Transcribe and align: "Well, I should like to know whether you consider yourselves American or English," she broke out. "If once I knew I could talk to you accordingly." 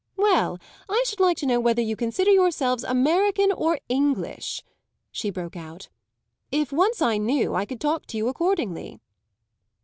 "Well, 0.17 0.57
I 0.89 1.03
should 1.05 1.19
like 1.19 1.37
to 1.37 1.45
know 1.45 1.59
whether 1.59 1.79
you 1.79 1.95
consider 1.95 2.31
yourselves 2.31 2.83
American 2.83 3.51
or 3.51 3.77
English," 3.87 4.63
she 5.11 5.29
broke 5.29 5.55
out. 5.55 5.89
"If 6.51 6.73
once 6.73 7.03
I 7.03 7.17
knew 7.17 7.53
I 7.53 7.65
could 7.65 7.79
talk 7.79 8.07
to 8.07 8.17
you 8.17 8.27
accordingly." 8.27 8.99